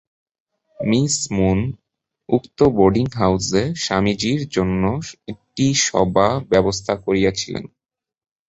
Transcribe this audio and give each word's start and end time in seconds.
Miss 0.79 1.15
Moon 1.35 1.59
উক্ত 2.29 2.59
boarding 2.75 3.05
হাউসে 3.15 3.63
স্বামীজীর 3.83 4.41
জন্য 4.55 4.83
একটি 5.31 5.65
সভার 5.85 6.33
ব্যবস্থা 6.51 6.93
করিয়াছিলেন। 7.05 7.65